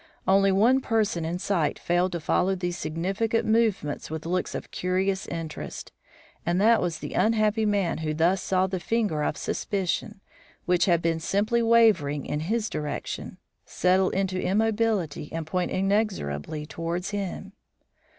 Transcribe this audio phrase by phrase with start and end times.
[0.27, 5.27] Only one person in sight failed to follow these significant movements with looks of curious
[5.27, 5.91] interest;
[6.43, 10.19] and that was the unhappy man who thus saw the finger of suspicion,
[10.65, 17.11] which had been simply wavering in his direction, settle into immobility and point inexorably towards
[17.11, 17.53] him.